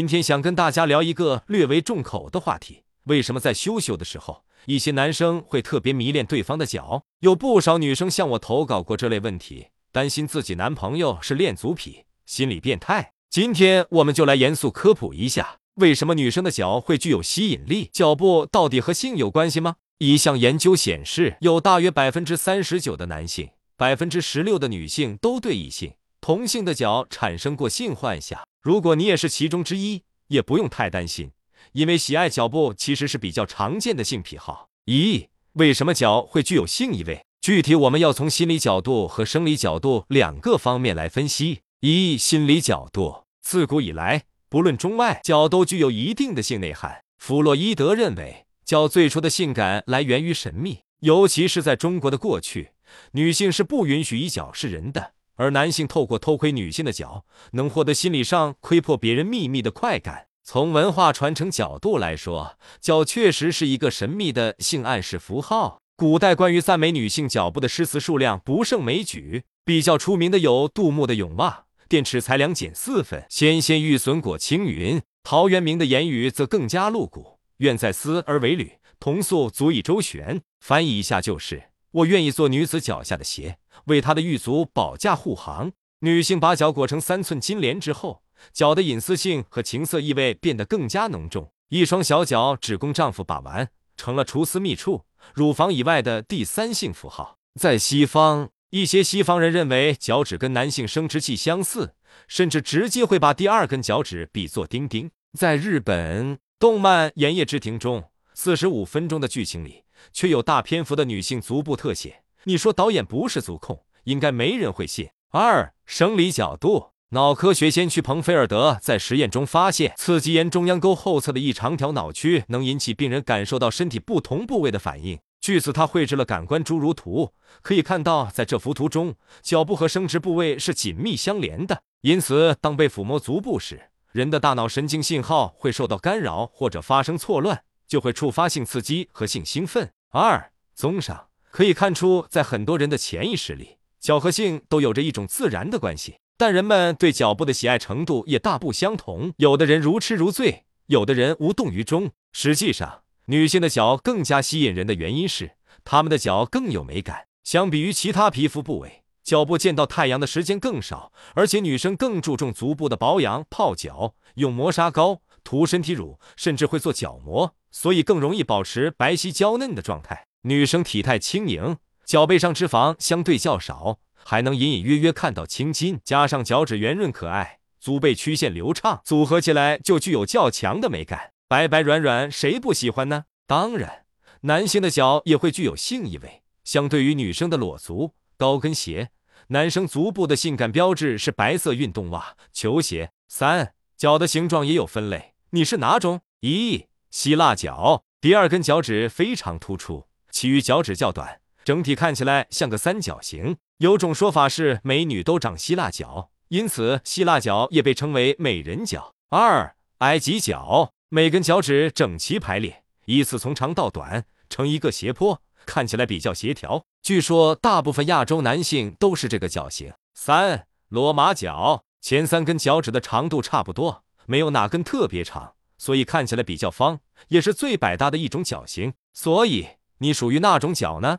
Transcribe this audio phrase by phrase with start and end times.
[0.00, 7.02] 今天想跟大家聊一个略为重口的话题：为什么在羞羞的时候，一些男生会特别迷恋对方的脚？
[7.18, 13.12] 有不少女生向我投稿过这类问题，担心自己男朋友是恋足癖、心理变态。
[13.28, 17.90] 今天我们就来严肃科普一下，为什么女生的脚会具有吸引力？
[17.92, 19.76] 脚部到底和性有关系吗？
[19.98, 25.92] 一项研究显示，有大约百分之三十九的男性、百分之十六的女性都对异性
[26.22, 28.40] 同性的脚产生过性幻想。
[28.62, 31.32] 如果你也是其中之一，也不用太担心，
[31.72, 34.68] 因为喜爱脚部其实是比较常见的性癖好。
[34.84, 37.24] 一、为什么脚会具有性意味？
[37.40, 41.60] 具体我们要从心理角度和生理角度两个方面来分析。
[41.80, 47.02] 一、心理角度，自古以来，不论中外，脚都具有一定的性内涵。
[47.16, 52.72] 弗洛伊德认为，脚最初的性感来源于神秘，尤其是在中国的过去，
[53.12, 55.14] 女性是不允许以脚示人的。
[55.40, 60.26] 而男性透过偷窥女性的脚，能获得心理上窥破别人秘密的快感。
[60.44, 65.80] 从文化传承角度来说，脚确实是一个神秘的性暗示符号。
[65.96, 71.50] 古代关于赞美女性脚部的诗词数量不胜枚举，比较出名的有杜牧的《咏袜》
[71.88, 81.69] ：“电尺裁量减四分，纤纤玉损裹青云。”陶渊明的言语则更加露骨：“愿在思而为履，同宿足以周旋。”翻译一下就是。
[81.92, 85.72] 我愿意做女子脚下的鞋，为她的玉足保驾护航。
[86.00, 91.50] 女性把脚裹成三寸金莲之后，脚的隐私性和情色意味变得更加浓重。
[91.68, 97.36] 一双小脚只供丈夫把玩，成了除私密处、乳房以外的第三性符号。
[97.60, 101.94] 在西方，一些西方人认为脚趾跟男性生殖器相似，
[102.26, 105.10] 甚至直接会把第二根脚趾比作丁丁。
[105.38, 109.82] 在日本动漫《炎夜之庭》中，四十五分钟的剧情里。
[110.12, 115.10] 却有大篇幅的女性足部特写，你说导演不是足控，应该没人会信。
[115.30, 125.18] 二、生理角度，脑科学先驱彭菲尔德在实验中发现，刺激沿中央沟后侧的一长条脑区能引起病人感受到身体不同部位的反应。
[125.40, 131.82] 据此，他绘制了感官侏儒图，可以看到，在这幅图中，脚部和生殖部位是紧密相连的。
[132.02, 137.62] 因此，当被抚摸足部时，人的大脑神经信号会受到干扰或者发生错乱。
[137.90, 139.90] 就会触发性刺激和性兴奋。
[140.10, 146.14] 二，综上可以看出，在很多人的潜意识里，脚和性都有着一种自然的关系。
[146.38, 152.12] 但人们对脚部的喜爱程度也大不相同，有的人如痴如醉，有的人无动于衷。
[152.32, 157.26] 实际上，女性的脚更加吸引人的原因是，她们的脚更有美感。
[157.42, 165.22] 相比于其他皮肤部位，脚部见到太阳的时间更少，而且女生更注重足部的保养，泡脚、用磨砂膏。
[165.50, 170.28] 涂身体乳，甚至会做角膜，所以更容易保持白皙娇嫩的状态。
[170.42, 181.32] 女生体态轻盈，脚背上脂肪相对较少，还能隐隐约约看到青筋，加上脚趾圆润可爱，足背曲线流畅，组合起来就具有较强的美感。
[181.48, 183.24] 白白软软，谁不喜欢呢？
[183.48, 184.04] 当然，
[184.42, 186.42] 男性的脚也会具有性意味。
[186.62, 189.10] 相对于女生的裸足、高跟鞋，
[189.48, 193.10] 男生足部的性感标志是白色运动袜、球鞋。
[193.26, 193.74] 三。
[193.96, 196.20] 脚的形状也有分类，你是哪种？
[196.42, 203.56] 一希腊脚，第二根脚趾非常突出，其余脚趾较短，整体看起来像个三角形。
[203.78, 209.12] 有种说法是美女都长希腊脚，因此希腊脚也被称为美人脚。
[209.30, 216.84] 二埃及脚，每根脚趾整齐排列，依次从长到短，呈一个斜坡，看起来比较协调。
[217.02, 219.92] 据说大部分亚洲男性都是这个脚型。
[220.14, 221.82] 三罗马脚。
[222.02, 228.94] 前三根脚趾的长度差不多，没有哪根特别长，所以看起来比较方，也是最百搭的一种脚型。
[229.12, 229.66] 所以
[229.98, 231.18] 你属于哪种脚呢？